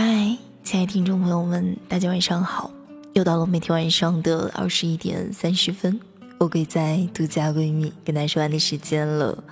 [0.00, 2.70] 嗨，亲爱的听众朋友们，大家晚上好！
[3.14, 5.98] 又到了每天晚上的二十一点三十分，
[6.38, 9.42] 我跪在独家闺蜜跟大家说完的时间了。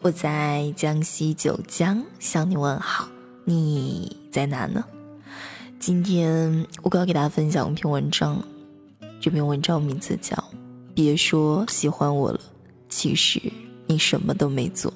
[0.00, 3.06] 我在江西九江向你问好，
[3.44, 4.82] 你在哪呢？
[5.78, 8.42] 今天我要给大家分享一篇文章，
[9.20, 10.34] 这篇文章名字叫
[10.94, 12.40] 《别说喜欢我了，
[12.88, 13.38] 其实
[13.86, 14.90] 你什么都没做》。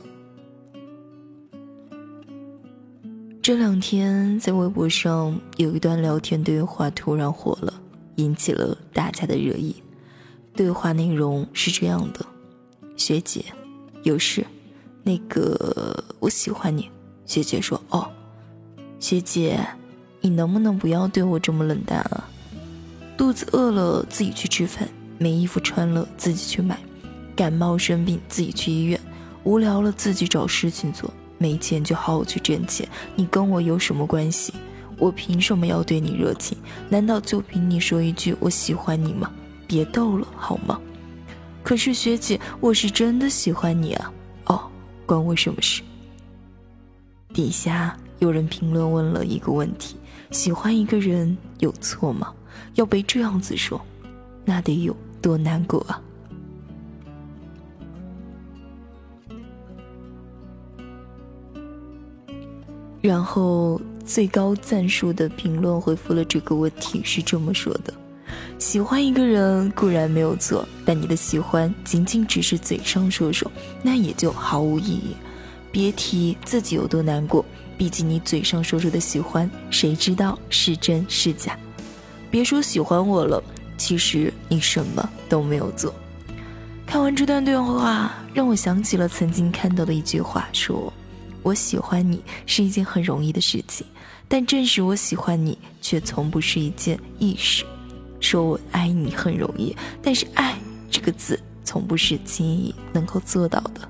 [3.44, 7.74] 这两天在微博上有一段聊天对话突然火了，
[8.14, 9.76] 引起了大家的热议。
[10.56, 12.24] 对话内容是这样的
[12.96, 13.44] ：“学姐，
[14.02, 14.46] 有事，
[15.02, 16.88] 那个我喜欢你。”
[17.26, 18.10] 学姐说：“哦，
[18.98, 19.60] 学姐，
[20.22, 22.26] 你能不能不要对我这么冷淡啊？
[23.14, 24.88] 肚子饿了自己去吃饭，
[25.18, 26.80] 没衣服穿了自己去买，
[27.36, 28.98] 感冒生病自己去医院，
[29.42, 34.52] 无聊了自己找事情做。”没钱就好好去挣钱，你跟我有什么关系？
[34.98, 36.56] 我凭什么要对你热情？
[36.88, 39.30] 难道就凭你说一句我喜欢你吗？
[39.66, 40.80] 别逗了好吗？
[41.62, 44.12] 可是学姐，我是真的喜欢你啊！
[44.46, 44.70] 哦，
[45.06, 45.82] 关我什么事？
[47.32, 49.96] 底下有人评论问了一个问题：
[50.30, 52.32] 喜欢一个人有错吗？
[52.74, 53.80] 要被这样子说，
[54.44, 56.00] 那得有多难过啊！
[63.04, 67.92] 然后最高赞数的评论回复了这个问题，是这么说的：
[68.58, 75.14] 喜欢一个人固然没有错，但你的喜欢仅仅只是嘴上说说，那也就毫无意义。
[75.70, 77.44] 别提自己有多难过，
[77.76, 81.58] 毕竟你嘴上说说的喜欢，谁知道是真是假？
[82.30, 83.44] 别说喜欢我了，
[83.76, 85.94] 其实你什么都没有做。
[86.86, 90.90] 看完这段对话，让我想起了曾经看到的一句话，说。
[91.44, 93.86] 我喜欢你是一件很容易的事情，
[94.26, 97.64] 但正是我喜欢你，却从不是一件易事。
[98.18, 100.58] 说我爱你很容易，但是爱
[100.90, 103.86] 这个字从不是轻易能够做到的。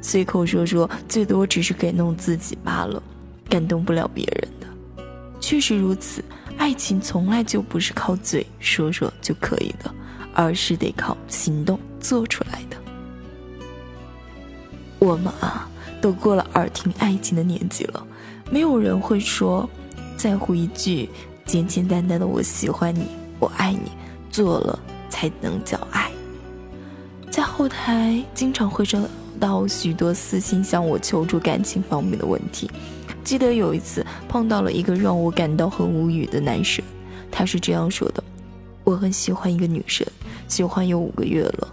[0.00, 3.02] 随口说说，最多只是给弄自己罢了，
[3.48, 5.02] 感动不了别人的。
[5.40, 6.24] 确实如此，
[6.56, 9.92] 爱情从来就不是靠嘴说说就可以的，
[10.32, 12.76] 而是得靠行动做出来的。
[15.00, 15.68] 我们啊。
[16.06, 18.06] 都过了耳听爱情的年纪了，
[18.48, 19.68] 没有人会说，
[20.16, 21.08] 在乎一句
[21.44, 23.08] 简简单单的“我喜欢你，
[23.40, 23.90] 我爱你”，
[24.30, 24.78] 做了
[25.10, 26.08] 才能叫爱。
[27.28, 29.00] 在后台经常会收
[29.40, 32.70] 到许多私信向我求助感情方面的问题。
[33.24, 36.84] 记得有一次碰到了一个让我感到很无语的男生，
[37.32, 38.22] 他是这样说的
[38.86, 40.06] ：“我很喜欢一个女生，
[40.46, 41.66] 喜欢有五个月了，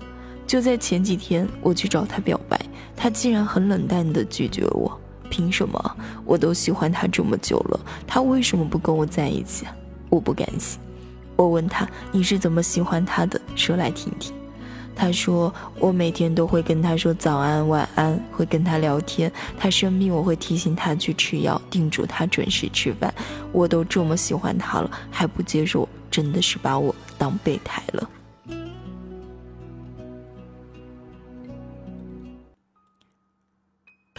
[0.47, 2.59] 就在前几天我去找她表白。”
[3.03, 4.97] 他竟然很冷淡地拒绝我，
[5.29, 5.97] 凭什么？
[6.23, 7.77] 我都喜欢他这么久了，
[8.07, 9.65] 他为什么不跟我在一起？
[10.09, 10.79] 我不甘心。
[11.35, 13.37] 我问他：“你是怎么喜欢他的？
[13.57, 14.33] 说来听听。”
[14.95, 19.29] 他说：“我每天都会跟他说早安、晚安，会跟他聊天。
[19.59, 23.13] 他生病，我会提醒他去吃药，叮嘱他准时吃饭。
[23.51, 28.09] 我都这么喜欢他了，还不接受，真的是把我当备胎了。”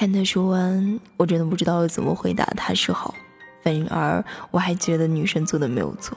[0.05, 3.15] 看他说完，我真的不知道怎么回答他是好，
[3.63, 6.15] 反而我还觉得女生做的没有错。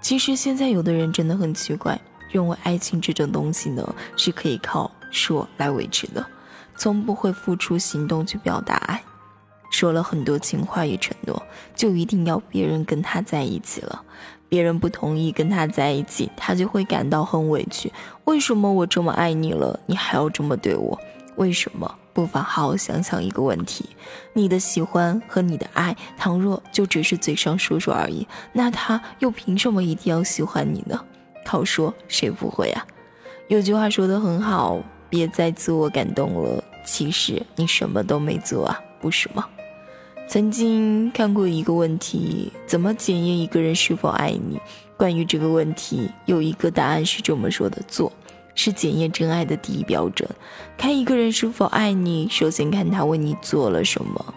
[0.00, 2.00] 其实现在有的人真的很奇怪，
[2.30, 3.84] 认为爱情这种东西呢
[4.16, 6.24] 是可以靠说来维持的，
[6.76, 9.02] 从不会付出行动去表达爱，
[9.72, 11.42] 说了很多情话与承诺，
[11.74, 14.04] 就一定要别人跟他在一起了，
[14.48, 17.92] 别人不同意跟他在一起，他就会感到很委屈。
[18.26, 20.96] 为什么我这么爱你了，你还要这么对我？
[21.34, 21.92] 为什么？
[22.16, 23.90] 不妨好好想想一个问题：
[24.32, 30.98] 你的喜欢和你的爱，倘若就只是嘴上说说而已，那他又凭什么一定要喜欢你呢？
[31.44, 32.86] 靠说谁不会啊？
[33.48, 39.46] 有句话说的很好，别再自我感动了，其实你什么都没做啊，不是吗？
[40.26, 44.58] 曾经看过一个问题：怎么检验一个人是否爱你？
[44.96, 48.10] 关于这个问题，有一个答案是这么说的：做。
[48.56, 50.28] 是检验真爱的第一标准。
[50.76, 54.34] 看一个人是否爱你，首先看他为你做了什么。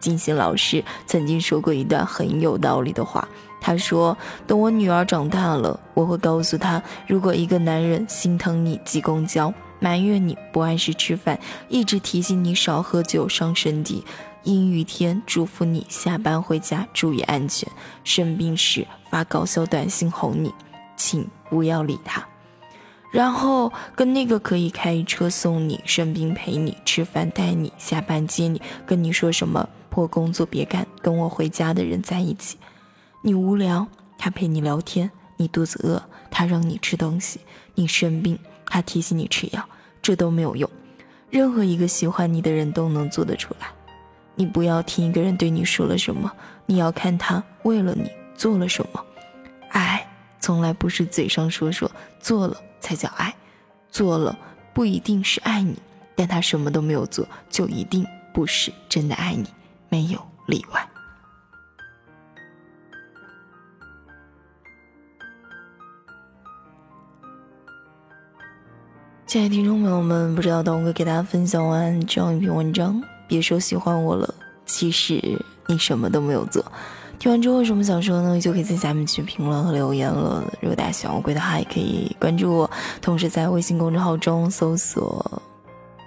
[0.00, 3.28] 金星老师曾经说过一段很有道理的话，
[3.60, 4.16] 他说
[4.46, 11.38] ：“等我女儿长大了，我会告诉她，如果一个男人心疼你挤公交，埋怨你不按时吃饭，
[11.68, 14.04] 一直提醒你少喝酒伤身体，
[14.44, 17.68] 阴雨天嘱咐你下班回家注意安全，
[18.04, 20.54] 生病时发搞笑短信哄你，
[20.96, 22.24] 请不要理他。”
[23.10, 32.58] 然后跟那个可以开车送你、生病陪你、吃饭带你、下班接你、跟你说什么破工作别干、跟我回家的人在一起，
[33.22, 33.86] 你无聊，
[34.18, 37.38] 他陪你聊天；你肚子饿，他让你吃东西；
[37.74, 39.64] 你生病，他提醒你吃药。
[40.00, 40.70] 这都没有用，
[41.28, 43.66] 任何一个喜欢你的人都能做得出来。
[44.36, 46.30] 你不要听一个人对你说了什么，
[46.66, 49.04] 你要看他为了你做了什么。
[50.48, 51.90] 从来不是嘴上说说，
[52.20, 53.34] 做了才叫爱。
[53.90, 54.34] 做了
[54.72, 55.76] 不一定是爱你，
[56.16, 58.02] 但他什么都没有做，就一定
[58.32, 59.46] 不是真的爱你，
[59.90, 60.88] 没有例外。
[69.26, 74.34] 亲爱的听众朋友们，不知道当我给大家分享完这样一篇文章，别说喜欢我了，
[74.64, 75.20] 其实
[75.66, 76.64] 你什么都没有做。
[77.18, 78.40] 听完之后有什么想说呢？
[78.40, 80.44] 就可以在下面去评论和留言了。
[80.60, 82.70] 如果大家喜欢我，的话，也可以关注我，
[83.02, 85.42] 同时在微信公众号中搜索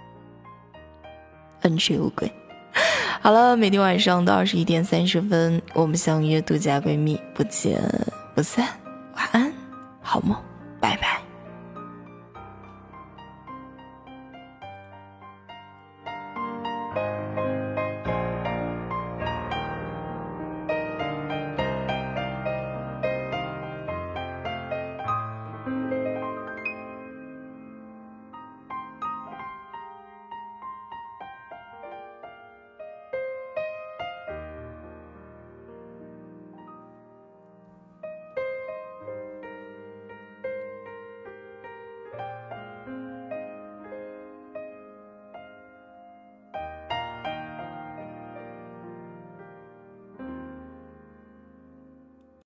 [1.63, 2.31] “恩水乌龟”。
[3.22, 7.81] 好了，每天晚上的二十一点三十分，我们相约独家闺蜜，不见
[8.34, 8.66] 不散。
[9.16, 9.54] 晚安，
[10.02, 10.36] 好梦，
[10.80, 11.22] 拜拜。